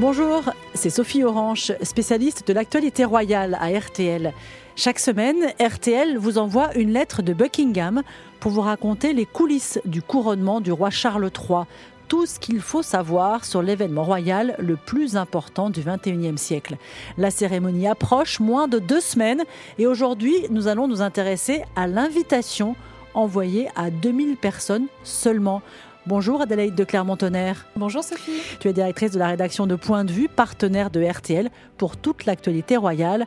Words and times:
Bonjour, 0.00 0.42
c'est 0.74 0.90
Sophie 0.90 1.22
Orange, 1.22 1.72
spécialiste 1.82 2.48
de 2.48 2.52
l'actualité 2.52 3.04
royale 3.04 3.56
à 3.60 3.68
RTL. 3.68 4.32
Chaque 4.74 4.98
semaine, 4.98 5.52
RTL 5.60 6.18
vous 6.18 6.38
envoie 6.38 6.74
une 6.74 6.92
lettre 6.92 7.22
de 7.22 7.32
Buckingham 7.32 8.02
pour 8.40 8.50
vous 8.50 8.60
raconter 8.60 9.12
les 9.12 9.24
coulisses 9.24 9.80
du 9.84 10.02
couronnement 10.02 10.60
du 10.60 10.72
roi 10.72 10.90
Charles 10.90 11.30
III, 11.30 11.60
tout 12.08 12.26
ce 12.26 12.40
qu'il 12.40 12.60
faut 12.60 12.82
savoir 12.82 13.44
sur 13.44 13.62
l'événement 13.62 14.02
royal 14.02 14.56
le 14.58 14.74
plus 14.74 15.16
important 15.16 15.70
du 15.70 15.80
21e 15.80 16.38
siècle. 16.38 16.76
La 17.16 17.30
cérémonie 17.30 17.86
approche 17.86 18.40
moins 18.40 18.66
de 18.66 18.80
deux 18.80 19.00
semaines 19.00 19.44
et 19.78 19.86
aujourd'hui, 19.86 20.34
nous 20.50 20.66
allons 20.66 20.88
nous 20.88 21.02
intéresser 21.02 21.62
à 21.76 21.86
l'invitation 21.86 22.74
envoyée 23.14 23.68
à 23.76 23.90
2000 23.90 24.38
personnes 24.38 24.86
seulement. 25.04 25.62
Bonjour 26.06 26.42
Adélaïde 26.42 26.74
de 26.74 26.84
Clermont-Tonnerre. 26.84 27.64
Bonjour 27.76 28.04
Sophie. 28.04 28.42
Tu 28.60 28.68
es 28.68 28.74
directrice 28.74 29.12
de 29.12 29.18
la 29.18 29.28
rédaction 29.28 29.66
de 29.66 29.74
Point 29.74 30.04
de 30.04 30.12
vue, 30.12 30.28
partenaire 30.28 30.90
de 30.90 31.02
RTL 31.02 31.48
pour 31.78 31.96
toute 31.96 32.26
l'actualité 32.26 32.76
royale. 32.76 33.24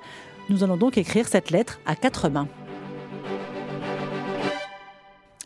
Nous 0.51 0.63
allons 0.63 0.77
donc 0.77 0.95
écrire 0.99 1.27
cette 1.27 1.49
lettre 1.49 1.79
à 1.87 1.95
quatre 1.95 2.29
mains. 2.29 2.47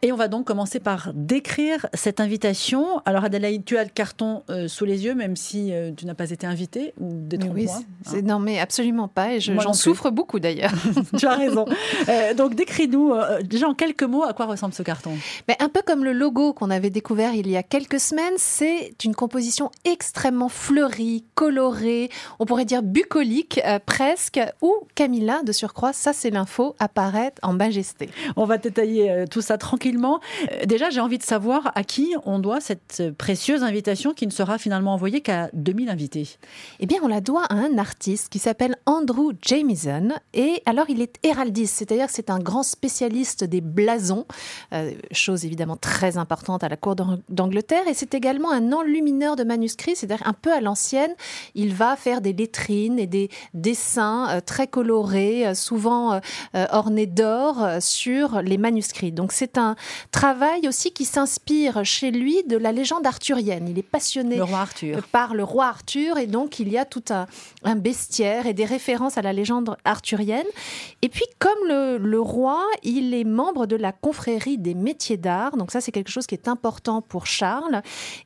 Et 0.03 0.11
on 0.11 0.15
va 0.15 0.27
donc 0.27 0.45
commencer 0.45 0.79
par 0.79 1.11
décrire 1.13 1.85
cette 1.93 2.19
invitation. 2.19 3.03
Alors 3.05 3.23
Adélaïde, 3.23 3.63
tu 3.65 3.77
as 3.77 3.83
le 3.83 3.91
carton 3.91 4.41
euh, 4.49 4.67
sous 4.67 4.83
les 4.83 5.05
yeux, 5.05 5.13
même 5.13 5.35
si 5.35 5.71
euh, 5.71 5.91
tu 5.95 6.07
n'as 6.07 6.15
pas 6.15 6.31
été 6.31 6.47
invitée 6.47 6.95
ou 6.99 7.11
détrompe-moi. 7.13 7.79
Oui, 8.11 8.23
non, 8.23 8.39
mais 8.39 8.59
absolument 8.59 9.07
pas. 9.07 9.35
Et 9.35 9.39
j'en 9.39 9.73
souffre 9.73 10.09
beaucoup 10.09 10.39
d'ailleurs. 10.39 10.73
tu 11.17 11.27
as 11.27 11.35
raison. 11.35 11.65
Euh, 12.09 12.33
donc 12.33 12.55
décris-nous 12.55 13.13
déjà 13.43 13.67
en 13.67 13.75
quelques 13.75 14.01
mots 14.01 14.23
à 14.23 14.33
quoi 14.33 14.47
ressemble 14.47 14.73
ce 14.73 14.81
carton. 14.81 15.11
Mais 15.47 15.55
un 15.59 15.69
peu 15.69 15.81
comme 15.85 16.03
le 16.03 16.13
logo 16.13 16.53
qu'on 16.53 16.71
avait 16.71 16.89
découvert 16.89 17.35
il 17.35 17.47
y 17.47 17.55
a 17.55 17.61
quelques 17.61 17.99
semaines, 17.99 18.33
c'est 18.37 18.95
une 19.03 19.13
composition 19.13 19.69
extrêmement 19.85 20.49
fleurie, 20.49 21.25
colorée, 21.35 22.09
on 22.39 22.45
pourrait 22.47 22.65
dire 22.65 22.81
bucolique 22.81 23.61
presque, 23.85 24.39
où 24.63 24.73
Camilla, 24.95 25.43
de 25.43 25.51
surcroît, 25.51 25.93
ça 25.93 26.11
c'est 26.11 26.31
l'info, 26.31 26.75
apparaît 26.79 27.33
en 27.43 27.53
majesté. 27.53 28.09
On 28.35 28.45
va 28.45 28.57
détailler 28.57 29.25
tout 29.29 29.41
ça 29.41 29.59
tranquillement 29.59 29.90
euh, 29.97 30.65
déjà, 30.65 30.89
j'ai 30.89 30.99
envie 30.99 31.17
de 31.17 31.23
savoir 31.23 31.71
à 31.75 31.83
qui 31.83 32.13
on 32.25 32.39
doit 32.39 32.61
cette 32.61 33.03
précieuse 33.17 33.63
invitation 33.63 34.13
qui 34.13 34.25
ne 34.27 34.31
sera 34.31 34.57
finalement 34.57 34.93
envoyée 34.93 35.21
qu'à 35.21 35.49
2000 35.53 35.89
invités. 35.89 36.37
Eh 36.79 36.85
bien, 36.85 36.99
on 37.03 37.07
la 37.07 37.21
doit 37.21 37.45
à 37.45 37.55
un 37.55 37.77
artiste 37.77 38.29
qui 38.29 38.39
s'appelle 38.39 38.75
Andrew 38.85 39.33
Jamieson. 39.41 40.09
Et 40.33 40.61
alors, 40.65 40.89
il 40.89 41.01
est 41.01 41.15
héraldiste, 41.23 41.75
c'est-à-dire 41.77 42.07
c'est 42.09 42.29
un 42.29 42.39
grand 42.39 42.63
spécialiste 42.63 43.43
des 43.43 43.61
blasons, 43.61 44.25
euh, 44.73 44.91
chose 45.11 45.45
évidemment 45.45 45.77
très 45.77 46.17
importante 46.17 46.63
à 46.63 46.69
la 46.69 46.77
cour 46.77 46.95
d'Angleterre. 47.29 47.87
Et 47.87 47.93
c'est 47.93 48.13
également 48.13 48.51
un 48.51 48.71
enlumineur 48.71 49.35
de 49.35 49.43
manuscrits, 49.43 49.95
c'est-à-dire 49.95 50.25
un 50.27 50.33
peu 50.33 50.51
à 50.51 50.61
l'ancienne. 50.61 51.13
Il 51.55 51.73
va 51.73 51.95
faire 51.95 52.21
des 52.21 52.33
lettrines 52.33 52.99
et 52.99 53.07
des 53.07 53.29
dessins 53.53 54.29
euh, 54.29 54.41
très 54.41 54.67
colorés, 54.67 55.53
souvent 55.55 56.19
ornés 56.53 57.05
d'or, 57.05 57.67
sur 57.79 58.41
les 58.41 58.57
manuscrits. 58.57 59.11
Donc, 59.11 59.31
c'est 59.31 59.57
un 59.57 59.75
travail 60.11 60.67
aussi 60.67 60.91
qui 60.91 61.05
s'inspire 61.05 61.83
chez 61.83 62.11
lui 62.11 62.43
de 62.43 62.57
la 62.57 62.71
légende 62.71 63.05
arthurienne. 63.05 63.67
Il 63.67 63.77
est 63.77 63.83
passionné 63.83 64.39
par 65.11 65.33
le 65.33 65.43
roi 65.43 65.67
Arthur 65.67 66.17
et 66.17 66.27
donc 66.27 66.59
il 66.59 66.69
y 66.69 66.77
a 66.77 66.85
tout 66.85 67.03
un, 67.09 67.75
bestiaire 67.75 68.45
et 68.45 68.53
des 68.53 68.65
références 68.65 69.17
à 69.17 69.21
la 69.21 69.33
légende 69.33 69.77
arthurienne. 69.85 70.45
Et 71.01 71.09
puis 71.09 71.25
comme 71.39 71.67
le, 71.67 72.19
roi, 72.19 72.63
il 72.83 73.13
est 73.13 73.23
membre 73.23 73.65
de 73.65 73.75
la 73.75 73.91
confrérie 73.91 74.57
des 74.57 74.73
métiers 74.73 75.17
d'art, 75.17 75.57
donc 75.57 75.71
ça 75.71 75.81
c'est 75.81 75.91
quelque 75.91 76.11
chose 76.11 76.27
qui 76.27 76.35
est 76.35 76.47
important 76.47 77.01
pour 77.01 77.25
Charles. 77.25 77.81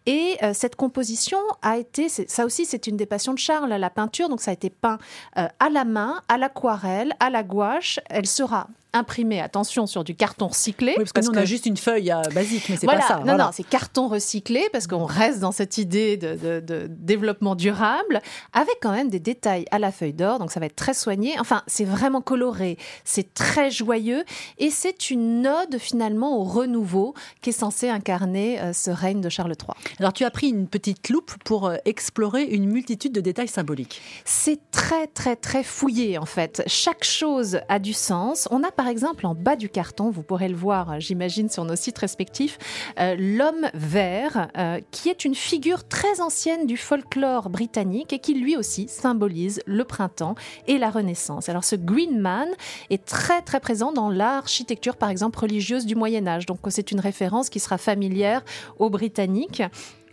Et 0.06 0.38
euh, 0.44 0.53
cette 0.53 0.75
composition 0.75 1.40
a 1.62 1.78
été, 1.78 2.09
ça 2.09 2.45
aussi 2.45 2.66
c'est 2.66 2.88
une 2.88 2.97
des 2.97 3.06
passions 3.06 3.34
de 3.34 3.40
Charles, 3.40 3.69
la 3.69 3.90
peinture, 3.90 4.30
donc 4.30 4.42
ça 4.42 4.52
a 4.52 4.53
été 4.53 4.69
peint 4.69 4.97
euh, 5.38 5.47
à 5.59 5.69
la 5.69 5.85
main, 5.85 6.22
à 6.28 6.38
l'aquarelle, 6.38 7.13
à 7.19 7.29
la 7.29 7.44
gouache. 7.44 8.00
Elle 8.09 8.28
sera 8.28 8.68
imprimé, 8.95 9.41
attention, 9.41 9.85
sur 9.85 10.03
du 10.03 10.16
carton 10.16 10.47
recyclé. 10.47 10.95
Oui, 10.97 11.03
parce, 11.13 11.28
qu'on 11.28 11.35
a 11.35 11.45
juste 11.45 11.66
une 11.66 11.78
feuille 11.78 12.11
euh, 12.11 12.22
basique, 12.33 12.69
mais 12.69 12.78
c'est 12.78 12.88
pas 12.88 13.01
ça. 13.01 13.22
Non, 13.25 13.38
non, 13.38 13.50
c'est 13.51 13.63
carton 13.63 14.07
recyclé 14.07 14.67
parce 14.72 14.88
qu'on 14.88 15.06
reste 15.06 15.39
dans 15.39 15.51
cette 15.51 15.78
idée 15.78 16.17
de, 16.17 16.88
développement 16.89 17.55
durable, 17.55 18.22
avec 18.53 18.75
quand 18.81 18.91
même 18.91 19.09
des 19.09 19.19
détails 19.19 19.66
à 19.72 19.79
la 19.79 19.91
feuille 19.91 20.13
d'or. 20.13 20.39
Donc 20.39 20.51
ça 20.51 20.59
va 20.59 20.66
être 20.66 20.75
très 20.75 20.94
soigné. 20.94 21.35
Enfin, 21.39 21.61
c'est 21.67 21.85
vraiment 21.85 22.22
coloré, 22.22 22.78
c'est 23.03 23.34
très 23.34 23.69
joyeux 23.72 24.23
et 24.57 24.69
c'est 24.69 25.09
une 25.09 25.47
ode 25.47 25.78
finalement 25.78 26.39
au 26.39 26.44
renouveau 26.44 27.13
qui 27.41 27.50
est 27.50 27.53
censé 27.53 27.89
incarner 27.89 28.59
euh, 28.61 28.73
ce 28.73 28.91
règne 28.91 29.22
de 29.22 29.29
Charles 29.29 29.51
III. 29.59 29.95
Alors 30.00 30.13
tu 30.13 30.23
as 30.23 30.31
pris 30.31 30.47
une 30.47 30.67
petite 30.67 31.09
loupe 31.09 31.34
pour 31.44 31.67
euh, 31.67 31.75
explorer 31.85 32.44
une 32.44 32.66
multitude 32.66 33.11
de 33.11 33.22
détails 33.22 33.47
symboliques. 33.47 34.01
C'est 34.23 34.59
très 34.72 35.07
très 35.07 35.35
très 35.35 35.63
fouillé 35.63 36.17
en 36.17 36.25
fait. 36.25 36.63
Chaque 36.67 37.03
chose 37.03 37.59
a 37.69 37.79
du 37.79 37.94
sens. 37.94 38.47
On 38.51 38.63
a 38.63 38.72
par 38.72 38.84
par 38.85 38.91
exemple 38.91 39.25
en 39.25 39.34
bas 39.34 39.56
du 39.56 39.68
carton, 39.68 40.12
vous 40.12 40.22
pourrez 40.22 40.47
le 40.47 40.56
voir, 40.56 41.00
j'imagine, 41.00 41.50
sur 41.50 41.66
nos 41.66 41.75
sites 41.75 41.97
respectifs, 41.97 42.59
euh, 43.00 43.16
l'homme 43.18 43.66
vert, 43.73 44.50
euh, 44.59 44.79
qui 44.91 45.09
est 45.09 45.25
une 45.25 45.34
figure 45.34 45.88
très 45.88 46.22
ancienne 46.22 46.68
du 46.68 46.78
folklore 46.78 47.50
britannique 47.50 48.13
et 48.13 48.19
qui 48.19 48.35
lui 48.35 48.56
aussi 48.56 48.88
symbolise 48.88 49.59
le 49.66 49.85
printemps 49.85 50.35
et 50.68 50.78
la 50.78 50.91
Renaissance. 50.91 51.50
Alors 51.50 51.63
ce 51.63 51.75
Green 51.75 52.19
Man 52.19 52.47
est 52.91 53.03
très 53.03 53.41
très 53.41 53.59
présent 53.59 53.91
dans 53.91 54.12
l'architecture, 54.12 54.97
par 54.97 55.09
exemple, 55.09 55.40
religieuse 55.40 55.88
du 55.88 55.96
Moyen 55.96 56.28
Âge. 56.28 56.46
Donc 56.46 56.59
c'est 56.67 56.91
une 56.91 57.00
référence 57.00 57.50
qui 57.50 57.59
sera 57.59 57.79
familière 57.79 58.44
aux 58.78 58.91
Britanniques. 58.91 59.63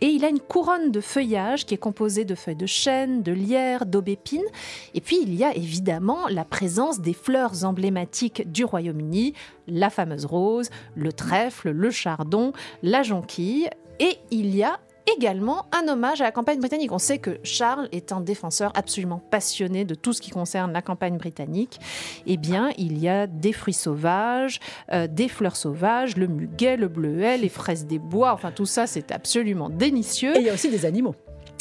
Et 0.03 0.07
il 0.07 0.25
a 0.25 0.27
une 0.27 0.41
couronne 0.41 0.91
de 0.91 0.99
feuillage 0.99 1.65
qui 1.65 1.75
est 1.75 1.77
composée 1.77 2.25
de 2.25 2.35
feuilles 2.35 2.57
de 2.57 2.65
chêne, 2.65 3.23
de 3.23 3.31
lierre, 3.31 3.85
d'aubépine. 3.85 4.43
Et 4.93 4.99
puis 4.99 5.17
il 5.21 5.33
y 5.33 5.45
a 5.45 5.55
évidemment 5.55 6.27
la 6.27 6.43
présence 6.43 6.99
des 6.99 7.13
fleurs 7.13 7.63
emblématiques 7.63 8.51
du 8.51 8.65
Royaume-Uni, 8.65 9.33
la 9.69 9.89
fameuse 9.89 10.25
rose, 10.25 10.69
le 10.95 11.13
trèfle, 11.13 11.71
le 11.71 11.89
chardon, 11.89 12.51
la 12.81 13.01
jonquille. 13.01 13.69
Et 14.01 14.17
il 14.29 14.53
y 14.53 14.61
a 14.61 14.77
également 15.15 15.65
un 15.71 15.87
hommage 15.87 16.21
à 16.21 16.25
la 16.25 16.31
campagne 16.31 16.59
britannique. 16.59 16.91
On 16.91 16.99
sait 16.99 17.17
que 17.17 17.39
Charles 17.43 17.89
est 17.91 18.11
un 18.11 18.21
défenseur 18.21 18.71
absolument 18.75 19.21
passionné 19.31 19.85
de 19.85 19.95
tout 19.95 20.13
ce 20.13 20.21
qui 20.21 20.31
concerne 20.31 20.71
la 20.71 20.81
campagne 20.81 21.17
britannique. 21.17 21.79
Eh 22.25 22.37
bien, 22.37 22.71
il 22.77 22.97
y 22.97 23.09
a 23.09 23.27
des 23.27 23.53
fruits 23.53 23.73
sauvages, 23.73 24.59
euh, 24.91 25.07
des 25.07 25.27
fleurs 25.27 25.55
sauvages, 25.55 26.17
le 26.17 26.27
muguet, 26.27 26.77
le 26.77 26.87
bleuet, 26.87 27.37
les 27.37 27.49
fraises 27.49 27.85
des 27.85 27.99
bois, 27.99 28.33
enfin 28.33 28.51
tout 28.51 28.65
ça, 28.65 28.87
c'est 28.87 29.11
absolument 29.11 29.69
délicieux. 29.69 30.35
Et 30.35 30.39
il 30.39 30.45
y 30.45 30.49
a 30.49 30.53
aussi 30.53 30.69
des 30.69 30.85
animaux. 30.85 31.15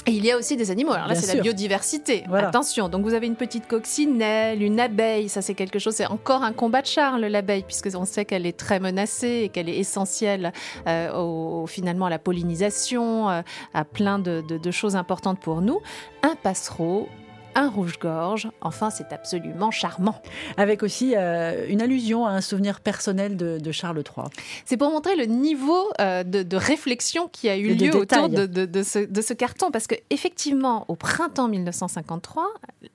Et 0.07 0.11
il 0.13 0.25
y 0.25 0.33
a 0.33 0.37
aussi 0.37 0.57
des 0.57 0.71
animaux. 0.71 0.93
Alors 0.93 1.07
là, 1.07 1.15
c'est 1.15 1.35
la 1.35 1.43
biodiversité. 1.43 2.25
Attention. 2.33 2.89
Donc 2.89 3.03
vous 3.03 3.15
avez 3.15 3.27
une 3.27 3.37
petite 3.37 3.69
coccinelle, 3.69 4.63
une 4.63 4.81
abeille. 4.81 5.29
Ça, 5.29 5.43
c'est 5.43 5.55
quelque 5.55 5.79
chose. 5.79 5.95
C'est 5.95 6.07
encore 6.07 6.43
un 6.43 6.53
combat 6.53 6.83
de 6.83 6.87
Charles, 6.87 7.25
l'abeille, 7.25 7.63
puisque 7.63 7.89
on 7.95 8.05
sait 8.05 8.25
qu'elle 8.25 8.47
est 8.47 8.57
très 8.57 8.81
menacée 8.81 9.43
et 9.45 9.49
qu'elle 9.49 9.69
est 9.69 9.79
essentielle 9.79 10.53
euh, 10.89 11.13
au, 11.15 11.67
finalement 11.67 12.07
à 12.07 12.11
la 12.11 12.19
pollinisation, 12.19 13.31
euh, 13.31 13.43
à 13.75 13.85
plein 13.85 14.19
de, 14.19 14.41
de, 14.41 14.71
choses 14.71 14.97
importantes 14.97 15.39
pour 15.39 15.61
nous. 15.61 15.81
Un 16.23 16.35
passereau, 16.35 17.09
un 17.55 17.69
rouge-gorge. 17.69 18.49
Enfin, 18.61 18.91
c'est 18.91 19.13
absolument 19.13 19.71
charmant. 19.71 20.21
Avec 20.57 20.83
aussi 20.83 21.15
euh, 21.17 21.67
une 21.69 21.83
allusion 21.83 22.27
à 22.27 22.31
un 22.31 22.41
souvenir 22.41 22.81
personnel 22.81 23.37
de, 23.37 23.73
Charles 23.73 23.99
III. 23.99 24.27
C'est 24.65 24.77
pour 24.77 24.91
montrer 24.91 25.17
le 25.17 25.25
niveau 25.25 25.89
euh, 26.01 26.25
de, 26.25 26.57
réflexion 26.57 27.29
qui 27.29 27.49
a 27.49 27.57
eu 27.57 27.75
lieu 27.75 27.97
autour 27.97 28.29
de, 28.29 28.83
ce, 28.83 29.33
carton. 29.33 29.71
Parce 29.71 29.87
que 29.87 29.95
effectivement, 30.11 30.85
au 30.89 30.95
printemps 30.95 31.49
1953, 31.49 32.47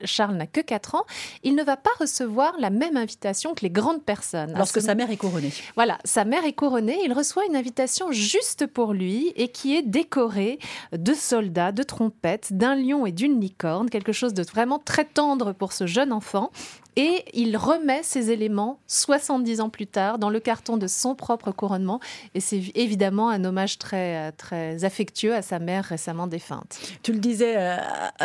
Charles 0.04 0.36
n'a 0.36 0.48
que 0.48 0.62
4 0.62 0.96
ans, 0.96 1.06
il 1.44 1.56
ne 1.56 1.64
va 1.64 1.78
pas 1.78 1.90
recevoir 2.00 2.54
la 2.60 2.70
même 2.70 2.98
invitation 2.98 3.54
que 3.54 3.62
les 3.62 3.70
grandes 3.70 4.04
personnes. 4.04 4.54
Lorsque 4.56 4.82
sa 4.82 4.96
mère 4.96 5.10
est 5.10 5.18
couronnée. 5.18 5.52
Voilà, 5.76 5.98
sa 6.04 6.26
mère 6.26 6.46
est 6.46 6.54
couronnée, 6.54 7.00
il 7.04 7.14
reçoit 7.14 7.46
une 7.46 7.56
invitation 7.56 8.12
juste 8.12 8.68
pour 8.68 8.94
lui 8.94 9.34
et 9.36 9.48
qui 9.50 9.76
est 9.76 9.82
décorée 9.82 10.60
de 10.92 11.14
soldats, 11.14 11.72
de 11.72 11.84
trompettes, 11.84 12.54
d'un 12.54 12.76
lion 12.76 13.06
et 13.06 13.12
d'une 13.12 13.40
licorne, 13.40 13.90
quelque 13.90 14.12
chose 14.12 14.34
de 14.34 14.44
vraiment 14.52 14.80
très 14.80 15.06
tendre 15.06 15.54
pour 15.54 15.74
ce 15.74 15.88
jeune 15.88 16.12
enfant. 16.12 16.52
Et 16.96 17.26
il 17.34 17.56
remet 17.58 18.02
ces 18.02 18.32
éléments 18.32 18.80
70 18.88 19.62
ans 19.62 19.70
plus 19.70 19.86
tard 19.86 20.18
dans 20.18 20.32
le 20.32 20.40
carton 20.40 20.78
de 20.78 20.88
son 20.88 21.14
propre 21.14 21.52
couronnement. 21.52 22.00
Et 22.34 22.40
c'est 22.40 22.72
évidemment 22.74 23.30
un 23.30 23.46
hommage 23.46 23.78
très, 23.78 24.32
très 24.32 24.84
affectueux 24.84 25.36
à 25.36 25.44
sa 25.44 25.60
mère 25.60 25.86
récemment 25.86 26.26
défunte. 26.26 26.80
Tu 27.04 27.14
le 27.14 27.20
disais 27.20 27.54
euh, 27.56 27.78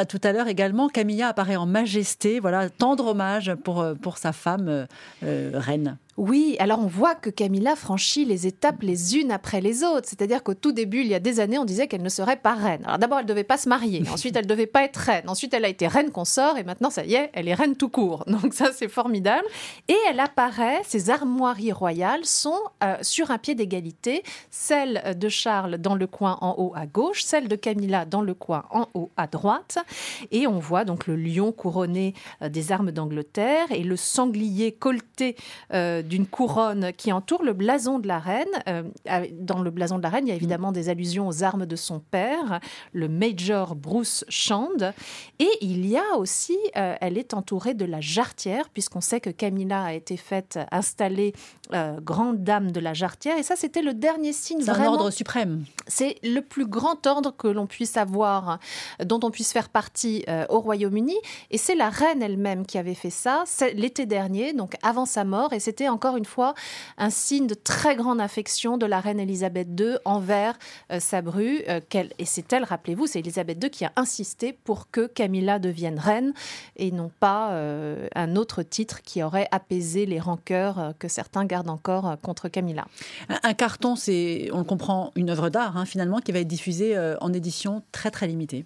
tout 0.09 0.21
à 0.23 0.33
l'heure 0.33 0.49
également, 0.49 0.89
Camilla 0.89 1.29
apparaît 1.29 1.57
en 1.57 1.67
majesté. 1.67 2.41
Voilà, 2.41 2.71
tendre 2.71 3.09
hommage 3.09 3.55
pour, 3.63 3.83
euh, 3.83 3.95
pour 3.95 4.17
sa 4.17 4.33
femme 4.33 4.87
euh, 5.23 5.51
reine. 5.55 5.99
Oui, 6.19 6.57
alors 6.59 6.79
on 6.79 6.87
voit 6.87 7.15
que 7.15 7.31
Camilla 7.31 7.75
franchit 7.75 8.27
les 8.27 8.47
étapes 8.47 8.83
les 8.83 9.17
unes 9.17 9.33
après 9.33 9.63
les 9.63 9.83
autres. 9.83 10.07
C'est-à-dire 10.09 10.43
qu'au 10.43 10.53
tout 10.53 10.73
début, 10.73 11.01
il 11.01 11.07
y 11.07 11.15
a 11.15 11.21
des 11.21 11.41
années, 11.41 11.59
on 11.59 11.65
disait 11.65 11.87
qu'elle 11.87 12.03
ne 12.03 12.09
serait 12.11 12.37
pas 12.37 12.55
reine. 12.55 12.83
Alors 12.85 12.99
d'abord, 12.99 13.19
elle 13.19 13.25
ne 13.25 13.29
devait 13.29 13.45
pas 13.45 13.57
se 13.57 13.69
marier. 13.69 14.03
Ensuite, 14.13 14.37
elle 14.37 14.45
ne 14.45 14.51
devait 14.51 14.67
pas 14.67 14.85
être 14.85 14.97
reine. 14.97 15.25
Ensuite, 15.29 15.55
elle 15.55 15.65
a 15.65 15.69
été 15.69 15.87
reine 15.87 16.11
consort. 16.11 16.59
Et 16.59 16.65
maintenant, 16.65 16.91
ça 16.91 17.05
y 17.05 17.15
est, 17.15 17.31
elle 17.33 17.49
est 17.49 17.55
reine 17.55 17.77
tout 17.77 17.89
court. 17.89 18.25
Donc 18.27 18.53
ça, 18.53 18.73
c'est 18.73 18.89
formidable. 18.89 19.47
Et 19.89 19.97
elle 20.11 20.21
apparaît, 20.21 20.83
ses 20.87 21.09
armoiries 21.09 21.73
royales 21.73 22.27
sont 22.27 22.61
euh, 22.85 22.97
sur 23.01 23.31
un 23.31 23.39
pied 23.39 23.55
d'égalité. 23.55 24.23
Celle 24.51 25.17
de 25.19 25.29
Charles 25.31 25.79
dans 25.79 25.95
le 25.95 26.07
coin 26.07 26.37
en 26.43 26.55
haut 26.59 26.73
à 26.77 26.85
gauche, 26.87 27.23
celle 27.23 27.49
de 27.49 27.57
Camilla 27.57 28.05
dans 28.05 28.23
le 28.23 28.35
coin 28.35 28.65
en 28.71 28.87
haut 28.93 29.11
à 29.17 29.27
droite. 29.27 29.79
Et 30.31 30.47
on 30.47 30.59
voit 30.59 30.85
donc 30.85 31.07
le 31.07 31.17
lion 31.17 31.53
couronné 31.53 32.13
euh, 32.43 32.51
des 32.51 32.71
armes 32.71 32.93
d'Angleterre 32.93 33.67
et 33.71 33.83
le 33.83 33.97
sanglier 33.97 34.73
colleté. 34.73 35.37
Euh, 35.73 36.02
d'une 36.03 36.27
couronne 36.27 36.93
qui 36.97 37.13
entoure 37.13 37.43
le 37.43 37.53
blason 37.53 37.99
de 37.99 38.09
la 38.09 38.19
reine. 38.19 38.47
Euh, 38.69 38.83
dans 39.33 39.63
le 39.63 39.71
blason 39.71 39.99
de 39.99 40.03
la 40.03 40.09
reine, 40.09 40.27
il 40.27 40.31
y 40.31 40.33
a 40.33 40.37
évidemment 40.37 40.73
des 40.73 40.89
allusions 40.89 41.29
aux 41.29 41.43
armes 41.43 41.67
de 41.67 41.77
son 41.77 42.01
père, 42.01 42.61
le 42.93 43.09
Major 43.09 43.75
Bruce 43.75 44.25
Shand. 44.29 44.93
Et 45.39 45.51
il 45.61 45.87
y 45.87 45.97
a 45.97 46.17
aussi, 46.17 46.59
euh, 46.77 46.95
elle 47.01 47.19
est 47.19 47.35
entourée 47.35 47.75
de 47.75 47.85
la 47.85 48.01
jarretière, 48.01 48.69
puisqu'on 48.71 49.01
sait 49.01 49.21
que 49.21 49.31
Camilla 49.31 49.85
a 49.85 49.93
été 49.93 50.17
faite 50.17 50.59
installée 50.71 51.33
euh, 51.73 51.99
grande 52.01 52.45
dame 52.45 52.71
de 52.71 52.81
la 52.81 52.95
jarretière. 52.95 53.39
Et 53.39 53.43
ça, 53.43 53.57
c'était 53.57 53.83
le 53.83 53.95
dernier 53.95 54.33
signe 54.33 54.61
C'est 54.63 54.71
un 54.71 54.87
ordre 54.87 55.11
suprême. 55.11 55.65
C'est 55.87 56.17
le 56.23 56.41
plus 56.41 56.67
grand 56.67 57.07
ordre 57.07 57.35
que 57.37 57.49
l'on 57.49 57.67
puisse 57.67 57.97
avoir, 57.97 58.59
dont 59.05 59.21
on 59.23 59.31
puisse 59.31 59.53
faire 59.53 59.69
partie 59.69 60.25
au 60.49 60.61
Royaume-Uni. 60.61 61.17
Et 61.51 61.59
c'est 61.59 61.75
la 61.75 61.91
reine 61.91 62.23
elle-même 62.23 62.67
qui 62.67 62.79
avait 62.79 62.95
fait 62.95 63.11
ça 63.11 63.45
l'été 63.75 64.07
dernier, 64.07 64.53
donc 64.53 64.75
avant 64.83 65.07
sa 65.07 65.25
mort. 65.25 65.53
Et 65.53 65.61
c'était 65.61 65.89
encore 65.93 66.17
une 66.17 66.25
fois 66.25 66.55
un 66.99 67.11
signe 67.11 67.47
de 67.47 67.55
très 67.55 67.97
grande 67.97 68.21
affection 68.21 68.79
de 68.79 68.87
la 68.87 69.01
reine 69.01 69.21
Elisabeth 69.21 69.69
II 69.79 69.97
envers 70.05 70.59
euh, 70.91 70.99
sa 71.01 71.23
bru. 71.23 71.63
Euh, 71.69 71.81
et 72.19 72.25
c'est 72.25 72.53
elle, 72.53 72.65
rappelez-vous, 72.65 73.07
c'est 73.07 73.21
Elisabeth 73.21 73.63
II 73.63 73.71
qui 73.71 73.85
a 73.85 73.93
insisté 73.97 74.53
pour 74.53 74.91
que 74.91 75.07
Camilla 75.07 75.59
devienne 75.59 75.99
reine 75.99 76.33
et 76.77 76.91
non 76.91 77.11
pas 77.21 77.53
euh, 77.53 78.09
un 78.15 78.37
autre 78.37 78.63
titre 78.63 79.03
qui 79.03 79.23
aurait 79.23 79.49
apaisé 79.51 80.07
les 80.07 80.19
rancœurs 80.19 80.95
que 80.99 81.09
certains 81.09 81.45
gardent 81.45 81.71
encore 81.71 82.17
contre 82.23 82.49
Camilla. 82.49 82.87
Un, 83.43 83.55
carton, 83.55 83.97
c'est, 83.97 84.49
on 84.53 84.59
le 84.59 84.65
comprend, 84.65 85.13
une 85.17 85.31
œuvre 85.31 85.51
d'art 85.51 85.77
hein, 85.77 85.85
finalement 85.85 86.19
qui 86.19 86.33
va 86.33 86.41
être 86.41 86.49
diffusée 86.49 86.97
en 87.21 87.33
édition 87.33 87.83
très 87.93 88.11
très 88.11 88.27
limitée 88.27 88.65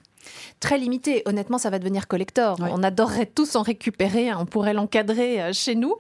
très 0.60 0.78
limité. 0.78 1.22
Honnêtement, 1.26 1.58
ça 1.58 1.70
va 1.70 1.78
devenir 1.78 2.08
collector. 2.08 2.58
On 2.60 2.82
adorerait 2.82 3.26
tous 3.26 3.56
en 3.56 3.62
récupérer. 3.62 4.30
Hein. 4.30 4.38
On 4.40 4.46
pourrait 4.46 4.74
l'encadrer 4.74 5.42
euh, 5.42 5.52
chez 5.52 5.74
nous. 5.74 5.94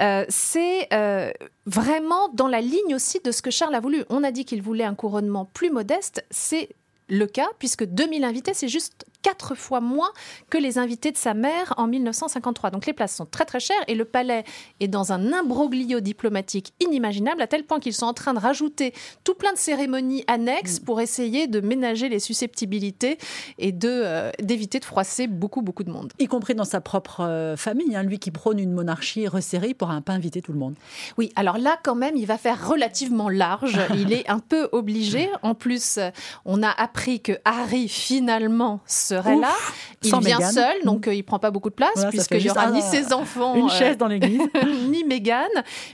Euh, 0.00 0.24
c'est 0.28 0.88
euh, 0.92 1.30
vraiment 1.66 2.28
dans 2.32 2.48
la 2.48 2.60
ligne 2.60 2.94
aussi 2.94 3.20
de 3.24 3.30
ce 3.32 3.42
que 3.42 3.50
Charles 3.50 3.74
a 3.74 3.80
voulu. 3.80 4.04
On 4.08 4.24
a 4.24 4.30
dit 4.30 4.44
qu'il 4.44 4.62
voulait 4.62 4.84
un 4.84 4.94
couronnement 4.94 5.44
plus 5.44 5.70
modeste. 5.70 6.24
C'est 6.30 6.70
le 7.08 7.26
cas, 7.26 7.48
puisque 7.58 7.84
2000 7.84 8.24
invités, 8.24 8.54
c'est 8.54 8.68
juste 8.68 9.04
quatre 9.22 9.54
fois 9.54 9.80
moins 9.80 10.10
que 10.48 10.58
les 10.58 10.78
invités 10.78 11.12
de 11.12 11.16
sa 11.16 11.34
mère 11.34 11.74
en 11.76 11.86
1953. 11.86 12.70
Donc 12.70 12.86
les 12.86 12.92
places 12.92 13.16
sont 13.16 13.26
très 13.26 13.44
très 13.44 13.60
chères 13.60 13.82
et 13.88 13.94
le 13.94 14.04
palais 14.04 14.44
est 14.80 14.88
dans 14.88 15.12
un 15.12 15.32
imbroglio 15.32 16.00
diplomatique 16.00 16.72
inimaginable 16.80 17.42
à 17.42 17.46
tel 17.46 17.64
point 17.64 17.80
qu'ils 17.80 17.94
sont 17.94 18.06
en 18.06 18.14
train 18.14 18.34
de 18.34 18.38
rajouter 18.38 18.92
tout 19.24 19.34
plein 19.34 19.52
de 19.52 19.58
cérémonies 19.58 20.24
annexes 20.26 20.80
mm. 20.80 20.84
pour 20.84 21.00
essayer 21.00 21.46
de 21.46 21.60
ménager 21.60 22.08
les 22.08 22.20
susceptibilités 22.20 23.18
et 23.58 23.72
de 23.72 23.88
euh, 23.88 24.30
d'éviter 24.40 24.78
de 24.78 24.84
froisser 24.84 25.26
beaucoup 25.26 25.62
beaucoup 25.62 25.84
de 25.84 25.90
monde. 25.90 26.12
Y 26.18 26.26
compris 26.26 26.54
dans 26.54 26.64
sa 26.64 26.80
propre 26.80 27.20
euh, 27.20 27.56
famille, 27.56 27.94
hein, 27.96 28.02
lui 28.02 28.18
qui 28.18 28.30
prône 28.30 28.58
une 28.58 28.72
monarchie 28.72 29.28
resserrée 29.28 29.74
pour 29.74 29.90
un 29.90 30.00
pas 30.00 30.12
inviter 30.12 30.42
tout 30.42 30.52
le 30.52 30.58
monde. 30.58 30.74
Oui, 31.18 31.32
alors 31.36 31.58
là 31.58 31.78
quand 31.82 31.94
même, 31.94 32.16
il 32.16 32.26
va 32.26 32.38
faire 32.38 32.68
relativement 32.68 33.28
large. 33.28 33.78
il 33.94 34.12
est 34.12 34.28
un 34.28 34.38
peu 34.38 34.68
obligé. 34.72 35.28
En 35.42 35.54
plus, 35.54 35.98
on 36.44 36.62
a 36.62 36.70
appris 36.70 37.20
que 37.20 37.32
Harry 37.44 37.88
finalement 37.88 38.80
serait 39.10 39.36
là. 39.36 39.54
Il 40.02 40.18
vient 40.20 40.40
seul, 40.40 40.82
donc 40.84 41.06
euh, 41.08 41.14
il 41.14 41.22
prend 41.22 41.38
pas 41.38 41.50
beaucoup 41.50 41.68
de 41.68 41.74
place, 41.74 42.06
puisqu'il 42.08 42.42
n'y 42.42 42.50
aura 42.50 42.70
ni 42.70 42.80
ses 42.80 43.12
enfants, 43.12 43.54
une 43.54 43.68
chaise 43.68 43.98
dans 43.98 44.06
l'église, 44.06 44.40
ni 44.88 45.04
Meghan. 45.04 45.48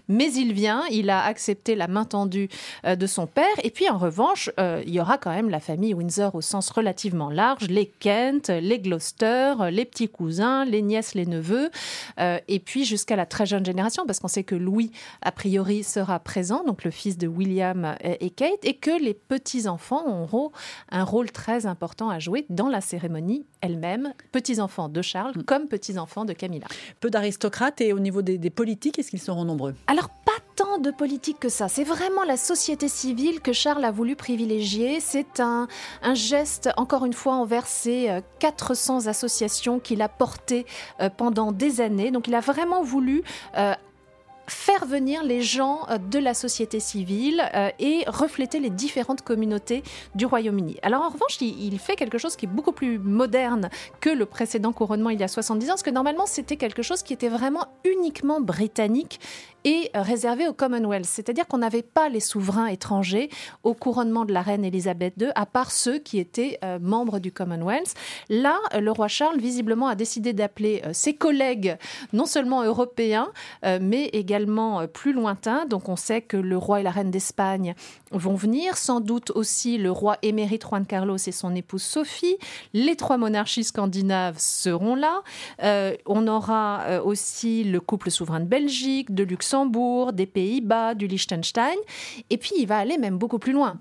Mais 0.08 0.32
il 0.32 0.52
vient, 0.52 0.84
il 0.90 1.10
a 1.10 1.24
accepté 1.24 1.74
la 1.74 1.88
main 1.88 2.04
tendue 2.04 2.48
euh, 2.84 2.94
de 2.94 3.06
son 3.06 3.26
père. 3.26 3.44
Et 3.64 3.70
puis 3.70 3.88
en 3.88 3.98
revanche, 3.98 4.50
euh, 4.60 4.82
il 4.86 4.94
y 4.94 5.00
aura 5.00 5.18
quand 5.18 5.30
même 5.30 5.50
la 5.50 5.58
famille 5.58 5.92
Windsor 5.92 6.34
au 6.34 6.40
sens 6.40 6.70
relativement 6.70 7.30
large, 7.30 7.66
les 7.68 7.86
Kent, 7.86 8.48
les 8.48 8.78
Gloucester, 8.78 9.54
les 9.70 9.84
petits 9.84 10.08
cousins, 10.08 10.64
les 10.64 10.82
nièces, 10.82 11.14
les 11.14 11.26
neveux, 11.26 11.70
et 12.18 12.60
puis 12.60 12.84
jusqu'à 12.84 13.16
la 13.16 13.26
très 13.26 13.46
jeune 13.46 13.64
génération, 13.64 14.04
parce 14.06 14.20
qu'on 14.20 14.28
sait 14.28 14.44
que 14.44 14.54
Louis, 14.54 14.92
a 15.22 15.32
priori, 15.32 15.82
sera 15.82 16.18
présent, 16.18 16.62
donc 16.64 16.84
le 16.84 16.90
fils 16.90 17.18
de 17.18 17.26
William 17.26 17.96
et 18.02 18.30
Kate, 18.30 18.64
et 18.64 18.74
que 18.74 18.90
les 19.02 19.14
petits-enfants 19.14 20.04
auront 20.06 20.52
un 20.90 21.04
rôle 21.04 21.30
très 21.32 21.66
important 21.66 22.08
à 22.08 22.18
jouer 22.18 22.46
dans 22.50 22.68
la 22.68 22.80
cérémonie 22.80 23.06
elle-même, 23.61 24.12
petits-enfants 24.32 24.88
de 24.88 25.03
Charles 25.03 25.32
mm. 25.37 25.43
comme 25.44 25.69
petits-enfants 25.69 26.25
de 26.25 26.32
Camilla. 26.32 26.67
Peu 27.00 27.11
d'aristocrates 27.11 27.81
et 27.81 27.93
au 27.93 27.99
niveau 27.99 28.23
des, 28.23 28.50
politiques, 28.50 28.99
est-ce 28.99 29.11
qu'ils 29.11 29.20
seront 29.20 29.44
nombreux? 29.44 29.75
Alors 29.87 30.08
pas 30.08 30.32
tant 30.55 30.79
de 30.79 30.91
politiques 30.91 31.38
que 31.38 31.49
ça. 31.49 31.69
C'est 31.69 31.85
vraiment 31.85 32.25
la 32.25 32.37
société 32.37 32.88
civile 32.88 33.41
que 33.41 33.53
Charles 33.53 33.85
a 33.85 33.91
voulu 33.91 34.17
privilégier. 34.17 35.00
C'est 35.00 35.41
un, 35.41 35.69
geste, 36.14 36.70
encore 36.76 37.05
une 37.05 37.12
fois, 37.12 37.35
envers 37.35 37.67
ces 37.67 38.20
400 38.38 39.06
euh, 39.06 39.11
associations 39.11 39.79
qu'il 39.79 40.02
a 40.02 40.09
portées 40.09 40.67
euh, 41.00 41.11
pendant 41.11 41.52
des 41.52 41.81
années. 41.81 42.11
Donc 42.11 42.29
il 42.29 42.35
a 42.35 42.41
vraiment 42.41 42.82
voulu 42.82 43.23
euh, 43.56 43.75
faire 44.46 44.87
venir 44.87 45.22
les 45.22 45.43
gens 45.43 45.87
euh, 45.88 45.98
de 45.98 46.19
la 46.19 46.34
société 46.34 46.81
civile 46.81 47.43
euh, 47.54 47.70
et 47.78 48.04
refléter 48.06 48.60
les 48.60 48.70
différentes 48.70 49.22
communautés 49.22 49.82
du 50.14 50.26
Royaume-Uni. 50.26 50.78
Alors 50.82 51.02
en 51.02 51.08
revanche, 51.08 51.40
il, 51.40 51.78
fait 51.78 51.96
quelque 51.96 52.19
chose 52.19 52.37
qui 52.37 52.46
est 52.46 52.48
beaucoup 52.48 52.72
plus 52.72 52.98
moderne 52.98 53.69
que 54.00 54.10
le 54.10 54.25
précédent 54.25 54.72
couronnement 54.72 55.10
il 55.10 55.20
y 55.20 55.25
a 55.25 55.28
70 55.28 55.66
ans, 55.66 55.69
parce 55.70 55.82
que 55.82 55.90
normalement 55.90 56.26
c'était 56.26 56.56
quelque 56.56 56.82
chose 56.82 57.02
qui 57.02 57.12
était 57.12 57.28
vraiment 57.28 57.66
uniquement 57.84 58.40
britannique 58.40 59.20
et 59.66 59.90
réservé 59.94 60.48
au 60.48 60.54
Commonwealth. 60.54 61.04
C'est-à-dire 61.04 61.46
qu'on 61.46 61.58
n'avait 61.58 61.82
pas 61.82 62.08
les 62.08 62.20
souverains 62.20 62.68
étrangers 62.68 63.28
au 63.64 63.74
couronnement 63.74 64.24
de 64.24 64.32
la 64.32 64.40
reine 64.40 64.64
Elisabeth 64.64 65.12
II, 65.20 65.28
à 65.34 65.44
part 65.44 65.70
ceux 65.70 65.98
qui 65.98 66.18
étaient 66.18 66.58
euh, 66.64 66.78
membres 66.80 67.18
du 67.18 67.32
Commonwealth. 67.32 67.92
Là, 68.30 68.58
le 68.78 68.90
roi 68.90 69.08
Charles, 69.08 69.38
visiblement, 69.38 69.88
a 69.88 69.94
décidé 69.94 70.32
d'appeler 70.32 70.82
ses 70.92 71.14
collègues, 71.14 71.76
non 72.14 72.24
seulement 72.24 72.62
européens, 72.62 73.28
mais 73.62 74.06
également 74.12 74.46
euh, 74.80 74.86
plus 74.86 75.12
lointain. 75.12 75.66
Donc 75.66 75.88
on 75.88 75.96
sait 75.96 76.22
que 76.22 76.36
le 76.36 76.56
roi 76.56 76.80
et 76.80 76.82
la 76.82 76.90
reine 76.90 77.10
d'Espagne 77.10 77.74
vont 78.12 78.34
venir, 78.34 78.76
sans 78.76 79.00
doute 79.00 79.30
aussi 79.30 79.78
le 79.78 79.90
roi 79.90 80.16
émérite 80.22 80.64
Juan 80.68 80.86
Carlos 80.86 81.16
et 81.16 81.32
son 81.32 81.54
épouse 81.54 81.82
Sophie. 81.82 82.36
Les 82.72 82.96
trois 82.96 83.18
monarchies 83.18 83.64
scandinaves 83.64 84.36
seront 84.38 84.94
là. 84.94 85.22
Euh, 85.62 85.96
on 86.06 86.26
aura 86.28 86.82
euh, 86.82 87.02
aussi 87.02 87.64
le 87.64 87.80
couple 87.80 88.10
souverain 88.10 88.40
de 88.40 88.46
Belgique, 88.46 89.14
de 89.14 89.24
Luxembourg, 89.24 89.56
des 90.12 90.26
Pays-Bas, 90.26 90.94
du 90.94 91.06
Liechtenstein. 91.06 91.76
Et 92.29 92.37
puis 92.37 92.53
il 92.58 92.67
va 92.67 92.79
aller 92.79 92.99
même 92.99 93.17
beaucoup 93.17 93.38
plus 93.38 93.53
loin. 93.53 93.79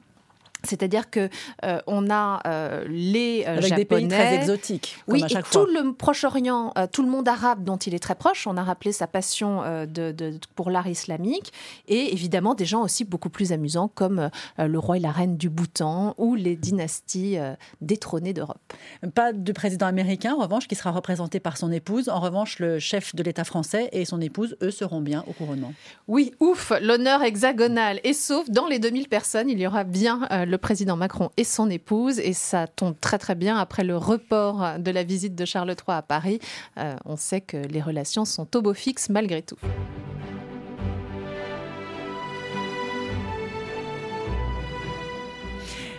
C'est-à-dire 0.65 1.09
que 1.09 1.29
euh, 1.63 1.79
on 1.87 2.09
a 2.09 2.41
euh, 2.45 2.85
les 2.87 3.43
euh, 3.47 3.57
Avec 3.57 3.75
des 3.75 3.85
pays 3.85 4.07
très 4.07 4.35
exotiques. 4.35 4.97
Oui, 5.07 5.23
à 5.23 5.27
chaque 5.27 5.47
et 5.47 5.49
tout 5.51 5.65
le 5.65 5.93
Proche-Orient, 5.93 6.73
tout 6.91 7.03
le 7.03 7.09
monde 7.09 7.27
arabe 7.27 7.63
dont 7.63 7.77
il 7.77 7.93
est 7.93 7.99
très 7.99 8.15
proche. 8.15 8.47
On 8.47 8.57
a 8.57 8.63
rappelé 8.63 8.91
sa 8.91 9.07
passion 9.07 9.61
de, 9.87 10.39
pour 10.55 10.69
l'art 10.69 10.87
islamique 10.87 11.53
et 11.87 12.13
évidemment 12.13 12.55
des 12.55 12.65
gens 12.65 12.81
aussi 12.81 13.03
beaucoup 13.03 13.29
plus 13.29 13.51
amusants 13.51 13.89
comme 13.93 14.29
le 14.57 14.79
roi 14.79 14.97
et 14.97 14.99
la 14.99 15.11
reine 15.11 15.37
du 15.37 15.49
Bhoutan 15.49 16.15
ou 16.17 16.35
les 16.35 16.55
dynasties 16.55 17.37
détrônées 17.81 18.33
d'Europe. 18.33 18.73
Pas 19.13 19.33
de 19.33 19.51
président 19.51 19.85
américain 19.85 20.33
en 20.33 20.41
revanche 20.41 20.67
qui 20.67 20.75
sera 20.75 20.91
représenté 20.91 21.39
par 21.39 21.57
son 21.57 21.71
épouse. 21.71 22.09
En 22.09 22.19
revanche, 22.19 22.59
le 22.59 22.79
chef 22.79 23.15
de 23.15 23.23
l'État 23.23 23.43
français 23.43 23.89
et 23.91 24.05
son 24.05 24.21
épouse, 24.21 24.57
eux, 24.61 24.71
seront 24.71 25.01
bien 25.01 25.23
au 25.27 25.33
couronnement. 25.33 25.73
Oui, 26.07 26.33
ouf, 26.39 26.71
l'honneur 26.81 27.23
hexagonal 27.23 27.99
est 28.03 28.13
sauf 28.13 28.49
dans 28.49 28.67
les 28.67 28.79
2000 28.79 29.07
personnes, 29.07 29.49
il 29.49 29.59
y 29.59 29.67
aura 29.67 29.83
bien 29.83 30.27
le 30.45 30.54
le 30.55 30.59
président 30.59 30.95
Macron 30.95 31.31
et 31.35 31.43
son 31.43 31.69
épouse. 31.69 32.19
Et 32.19 32.31
ça 32.31 32.65
tombe 32.67 32.95
très 32.99 33.17
très 33.17 33.35
bien 33.35 33.57
après 33.57 33.83
le 33.83 33.97
report 33.97 34.79
de 34.79 34.91
la 34.91 35.03
visite 35.03 35.35
de 35.35 35.43
Charles 35.43 35.69
III 35.69 35.97
à 35.97 36.01
Paris. 36.01 36.39
Euh, 36.77 36.95
on 37.03 37.17
sait 37.17 37.41
que 37.41 37.57
les 37.57 37.81
relations 37.81 38.23
sont 38.23 38.55
au 38.55 38.61
beau 38.61 38.73
fixe 38.73 39.09
malgré 39.09 39.41
tout. 39.41 39.57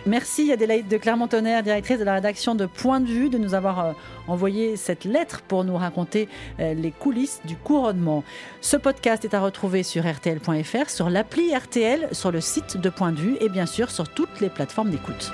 Merci 0.07 0.53
Adélaïde 0.53 0.87
de 0.87 0.95
Clermont-Tonnerre, 0.95 1.63
directrice 1.63 1.99
de 1.99 2.05
la 2.05 2.13
rédaction 2.13 2.55
de 2.55 2.65
Point 2.65 3.01
de 3.01 3.07
vue, 3.07 3.29
de 3.29 3.37
nous 3.37 3.53
avoir 3.53 3.79
euh, 3.85 3.91
envoyé 4.27 4.77
cette 4.77 5.03
lettre 5.03 5.41
pour 5.41 5.65
nous 5.65 5.75
raconter 5.75 6.29
euh, 6.59 6.73
les 6.73 6.91
coulisses 6.91 7.41
du 7.43 7.57
couronnement. 7.57 8.23
Ce 8.61 8.77
podcast 8.77 9.25
est 9.25 9.33
à 9.33 9.41
retrouver 9.41 9.83
sur 9.83 10.05
rtl.fr, 10.05 10.89
sur 10.89 11.09
l'appli 11.09 11.53
RTL, 11.53 12.07
sur 12.13 12.31
le 12.31 12.39
site 12.39 12.77
de 12.77 12.89
Point 12.89 13.11
de 13.11 13.19
vue 13.19 13.37
et 13.41 13.49
bien 13.49 13.65
sûr 13.65 13.91
sur 13.91 14.07
toutes 14.07 14.39
les 14.39 14.49
plateformes 14.49 14.91
d'écoute. 14.91 15.33